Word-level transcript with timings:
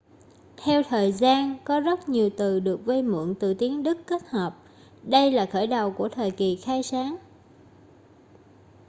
theo 0.57 0.83
thời 0.83 1.11
gian 1.11 1.57
có 1.63 1.79
rất 1.79 2.09
nhiều 2.09 2.29
từ 2.37 2.59
được 2.59 2.85
vay 2.85 3.01
mượn 3.03 3.35
từ 3.39 3.53
tiếng 3.53 3.83
đức 3.83 3.97
kết 4.07 4.21
hợp 4.29 4.57
đây 5.03 5.31
là 5.31 5.45
khởi 5.51 5.67
đầu 5.67 5.91
của 5.97 6.09
thời 6.09 6.31
kỳ 6.31 6.55
khai 6.55 6.83
sáng 6.83 7.15